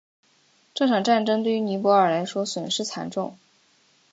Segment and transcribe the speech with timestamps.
[0.73, 3.37] 这场战争对于尼泊尔来说损失惨重。